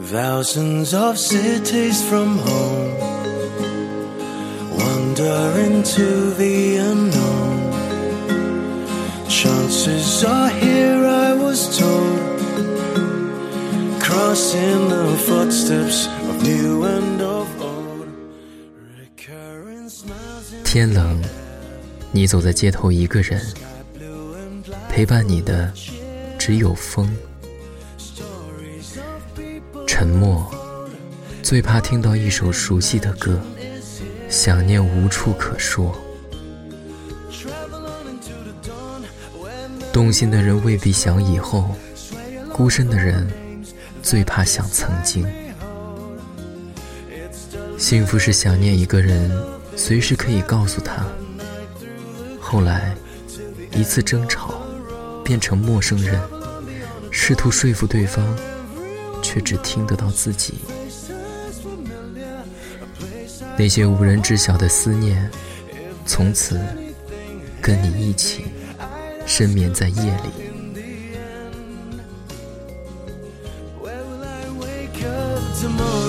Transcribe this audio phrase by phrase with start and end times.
[0.00, 2.94] Thousands of cities from home
[4.78, 7.72] wander into the unknown.
[9.28, 12.18] Chances are here, I was told,
[14.00, 18.08] crossing the footsteps of new and of old.
[18.96, 21.20] Recurring smiles in 天冷，
[22.12, 23.42] 你走在街头一个人
[23.94, 25.70] ，blue and black 陪伴你的
[26.38, 27.06] 只有风。
[29.98, 30.48] 沉默，
[31.42, 33.36] 最怕听到一首熟悉的歌，
[34.28, 35.92] 想念无处可说。
[39.92, 41.74] 动心的人未必想以后，
[42.52, 43.28] 孤身的人
[44.00, 45.26] 最怕想曾经。
[47.76, 49.28] 幸福是想念一个人，
[49.74, 51.04] 随时可以告诉他。
[52.38, 52.94] 后来，
[53.72, 54.62] 一次争吵，
[55.24, 56.20] 变成陌生人，
[57.10, 58.24] 试图说服对方，
[59.28, 60.54] 却只听得到自己。
[63.58, 65.30] 那些无人知晓的思念，
[66.06, 66.58] 从此
[67.60, 68.46] 跟你一起
[69.26, 70.30] 深眠在夜里。
[73.82, 76.07] Where will I wake up tomorrow?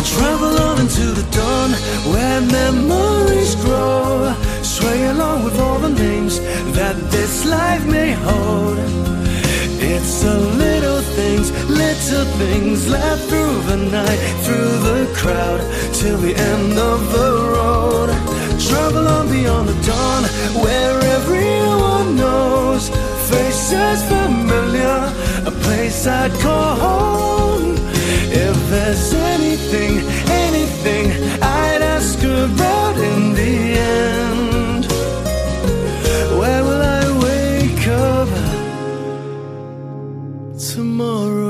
[0.00, 1.72] Or travel on into the dawn
[2.12, 4.32] where memories grow.
[4.62, 6.40] Sway along with all the names
[6.72, 8.78] that this life may hold.
[9.92, 15.60] It's the little things, little things left through the night, through the crowd,
[15.92, 18.08] till the end of the road.
[18.58, 20.22] Travel on beyond the dawn,
[20.64, 22.88] where everyone knows.
[23.28, 24.98] Faces familiar,
[25.44, 27.19] a place I'd call home.
[40.60, 41.49] tomorrow.